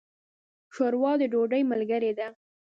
[0.73, 2.27] ښوروا د ډوډۍ ملګرې ده.